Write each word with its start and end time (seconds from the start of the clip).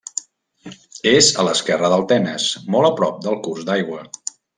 És 1.11 1.27
a 1.43 1.45
l'esquerra 1.47 1.91
del 1.95 2.05
Tenes, 2.13 2.47
molt 2.77 2.91
a 2.91 2.95
prop 3.01 3.21
del 3.27 3.37
curs 3.49 3.69
d'aigua. 3.69 4.01